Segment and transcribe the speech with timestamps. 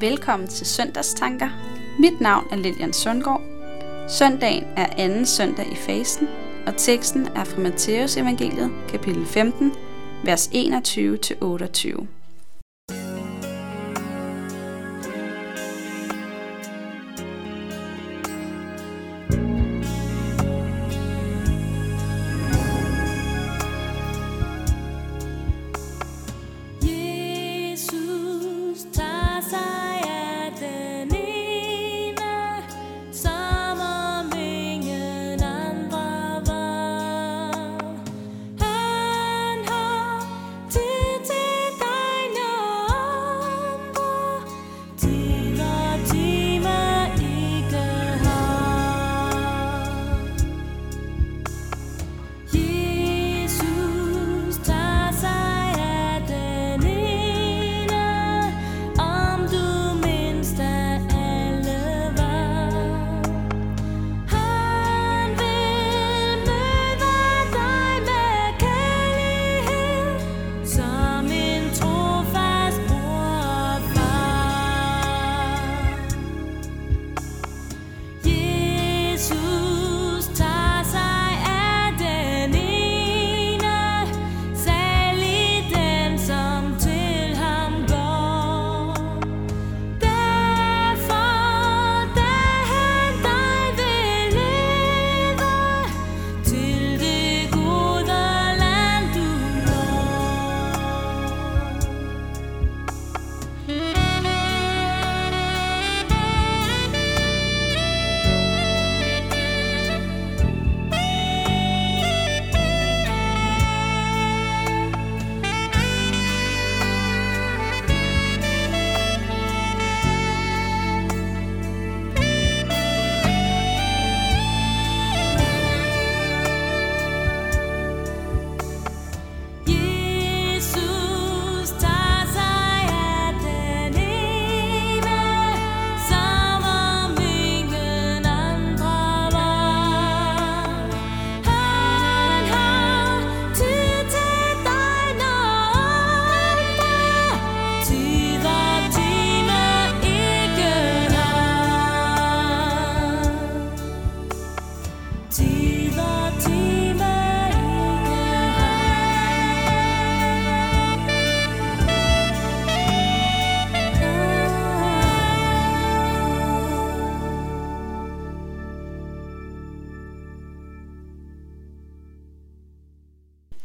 [0.00, 1.48] Velkommen til Søndagstanker.
[1.98, 3.42] Mit navn er Lilian Sundgaard.
[4.08, 6.28] Søndagen er anden søndag i fasten,
[6.66, 9.72] og teksten er fra Matteus evangeliet, kapitel 15,
[10.24, 12.17] vers 21-28.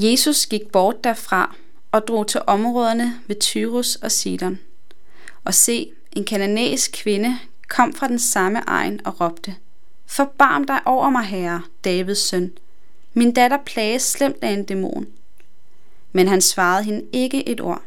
[0.00, 1.56] Jesus gik bort derfra
[1.92, 4.58] og drog til områderne ved Tyrus og Sidon.
[5.44, 7.38] Og se, en kananæisk kvinde
[7.68, 9.56] kom fra den samme egen og råbte,
[10.06, 12.52] Forbarm dig over mig, herre, Davids søn.
[13.14, 15.06] Min datter plages slemt af en dæmon.
[16.12, 17.82] Men han svarede hende ikke et ord.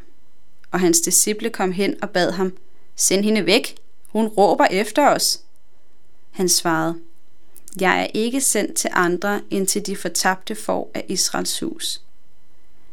[0.72, 2.58] Og hans disciple kom hen og bad ham,
[2.96, 3.76] Send hende væk,
[4.08, 5.40] hun råber efter os.
[6.32, 6.96] Han svarede,
[7.80, 12.02] jeg er ikke sendt til andre end til de fortabte får af Israels hus.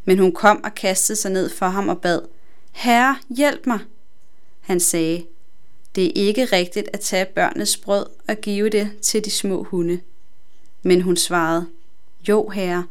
[0.05, 2.21] Men hun kom og kastede sig ned for ham og bad,
[2.73, 3.79] Herre, hjælp mig.
[4.61, 5.27] Han sagde,
[5.95, 10.01] Det er ikke rigtigt at tage børnenes brød og give det til de små hunde.
[10.83, 11.67] Men hun svarede,
[12.29, 12.87] Jo, herre,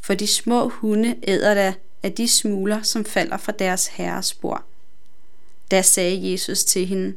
[0.00, 4.64] for de små hunde æder da af de smuler, som falder fra deres herres bord.
[5.70, 7.14] Da sagde Jesus til hende,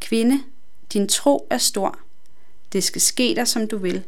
[0.00, 0.42] Kvinde,
[0.92, 1.98] din tro er stor.
[2.72, 4.02] Det skal ske dig, som du vil.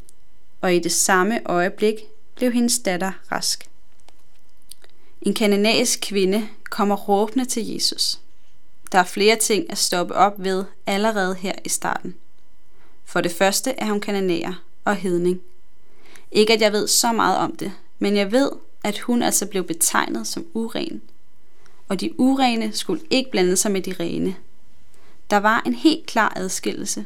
[0.60, 1.94] Og i det samme øjeblik
[2.34, 3.68] blev hendes datter rask.
[5.22, 8.20] En kananæisk kvinde kommer råbende til Jesus.
[8.92, 12.14] Der er flere ting at stoppe op ved allerede her i starten.
[13.04, 15.40] For det første er hun kananæer og hedning.
[16.32, 18.50] Ikke at jeg ved så meget om det, men jeg ved,
[18.84, 21.02] at hun altså blev betegnet som uren.
[21.88, 24.37] Og de urene skulle ikke blande sig med de rene.
[25.31, 27.04] Der var en helt klar adskillelse.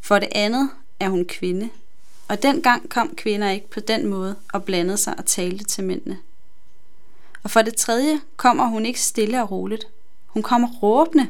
[0.00, 1.70] For det andet er hun kvinde,
[2.28, 6.18] og dengang kom kvinder ikke på den måde og blandede sig og talte til mændene.
[7.42, 9.86] Og for det tredje kommer hun ikke stille og roligt.
[10.26, 11.28] Hun kommer råbende.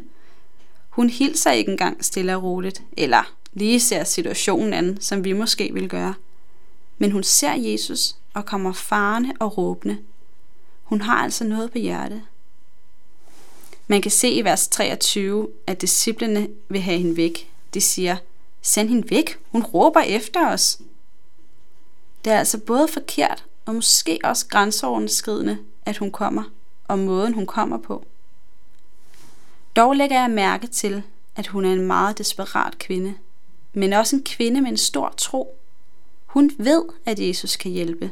[0.88, 5.70] Hun hilser ikke engang stille og roligt, eller lige ser situationen an, som vi måske
[5.72, 6.14] vil gøre.
[6.98, 9.98] Men hun ser Jesus og kommer farne og råbende.
[10.82, 12.22] Hun har altså noget på hjertet.
[13.86, 17.52] Man kan se i vers 23, at disciplene vil have hende væk.
[17.74, 18.16] De siger,
[18.62, 20.80] send hende væk, hun råber efter os.
[22.24, 26.42] Det er altså både forkert og måske også grænseoverskridende, at hun kommer,
[26.88, 28.04] og måden hun kommer på.
[29.76, 31.02] Dog lægger jeg mærke til,
[31.36, 33.14] at hun er en meget desperat kvinde,
[33.72, 35.58] men også en kvinde med en stor tro.
[36.26, 38.10] Hun ved, at Jesus kan hjælpe.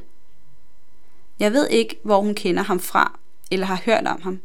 [1.38, 3.18] Jeg ved ikke, hvor hun kender ham fra,
[3.50, 4.40] eller har hørt om ham,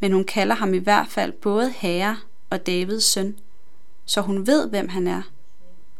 [0.00, 2.16] men hun kalder ham i hvert fald både herre
[2.50, 3.38] og Davids søn,
[4.08, 5.22] så hun ved, hvem han er.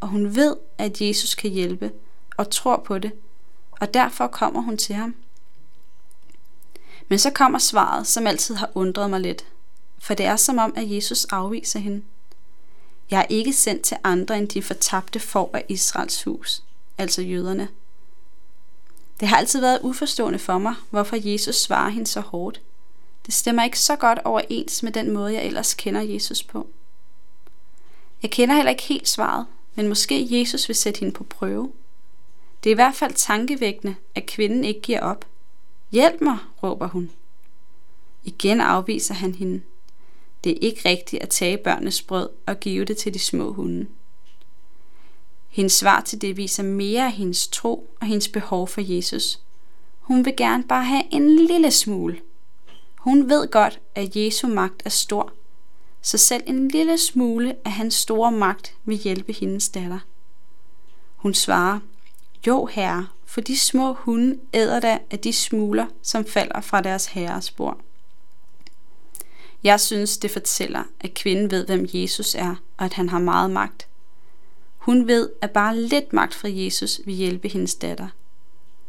[0.00, 1.92] Og hun ved, at Jesus kan hjælpe,
[2.36, 3.12] og tror på det,
[3.70, 5.14] og derfor kommer hun til ham.
[7.08, 9.46] Men så kommer svaret, som altid har undret mig lidt,
[9.98, 12.02] for det er som om, at Jesus afviser hende.
[13.10, 16.62] Jeg er ikke sendt til andre end de fortabte for af Israels hus,
[16.98, 17.68] altså jøderne.
[19.20, 22.60] Det har altid været uforstående for mig, hvorfor Jesus svarer hende så hårdt.
[23.26, 26.68] Det stemmer ikke så godt overens med den måde, jeg ellers kender Jesus på.
[28.22, 31.72] Jeg kender heller ikke helt svaret, men måske Jesus vil sætte hende på prøve.
[32.64, 35.24] Det er i hvert fald tankevækkende, at kvinden ikke giver op.
[35.92, 37.10] Hjælp mig, råber hun.
[38.24, 39.62] Igen afviser han hende.
[40.44, 43.86] Det er ikke rigtigt at tage børnenes brød og give det til de små hunde.
[45.48, 49.40] Hendes svar til det viser mere af hendes tro og hendes behov for Jesus.
[50.00, 52.20] Hun vil gerne bare have en lille smule.
[52.96, 55.32] Hun ved godt, at Jesu magt er stor,
[56.02, 59.98] så selv en lille smule af hans store magt vil hjælpe hendes datter.
[61.16, 61.80] Hun svarer,
[62.46, 67.06] jo herre, for de små hunde æder da af de smuler, som falder fra deres
[67.06, 67.80] herres bord.
[69.64, 73.50] Jeg synes, det fortæller, at kvinden ved, hvem Jesus er, og at han har meget
[73.50, 73.88] magt.
[74.76, 78.08] Hun ved, at bare lidt magt fra Jesus vil hjælpe hendes datter.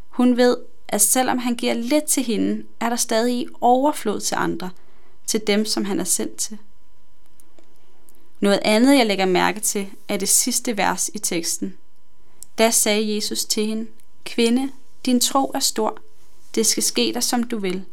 [0.09, 0.57] Hun ved,
[0.87, 4.69] at selvom han giver lidt til hende, er der stadig overflod til andre,
[5.25, 6.57] til dem, som han er sendt til.
[8.39, 11.77] Noget andet, jeg lægger mærke til, er det sidste vers i teksten.
[12.57, 13.87] Da sagde Jesus til hende,
[14.25, 14.71] Kvinde,
[15.05, 15.97] din tro er stor.
[16.55, 17.85] Det skal ske dig, som du vil.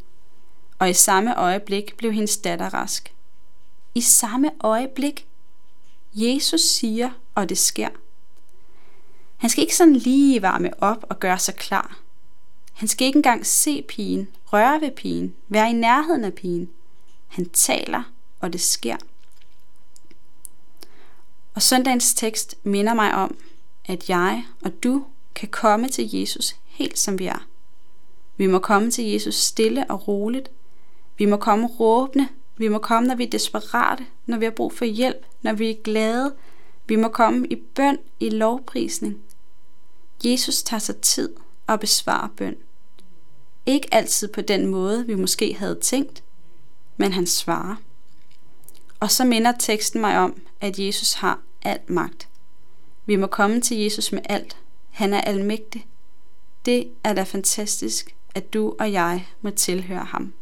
[0.79, 3.13] Og i samme øjeblik blev hendes datter rask.
[3.95, 5.27] I samme øjeblik.
[6.13, 7.89] Jesus siger, og det sker.
[9.37, 11.99] Han skal ikke sådan lige varme op og gøre sig klar.
[12.73, 16.69] Han skal ikke engang se pigen, røre ved pigen, være i nærheden af pigen.
[17.27, 18.03] Han taler,
[18.39, 18.97] og det sker.
[21.57, 23.37] Og søndagens tekst minder mig om,
[23.85, 25.05] at jeg og du
[25.35, 27.47] kan komme til Jesus helt som vi er.
[28.35, 30.51] Vi må komme til Jesus stille og roligt.
[31.17, 32.27] Vi må komme råbende.
[32.57, 35.69] Vi må komme, når vi er desperate, når vi har brug for hjælp, når vi
[35.69, 36.33] er glade.
[36.87, 39.17] Vi må komme i bøn, i lovprisning.
[40.23, 41.33] Jesus tager sig tid
[41.67, 42.55] og besvarer bøn.
[43.65, 46.23] Ikke altid på den måde, vi måske havde tænkt,
[46.97, 47.75] men han svarer.
[48.99, 52.27] Og så minder teksten mig om, at Jesus har al magt.
[53.05, 54.57] Vi må komme til Jesus med alt.
[54.89, 55.87] Han er almægtig.
[56.65, 60.33] Det er da fantastisk, at du og jeg må tilhøre ham.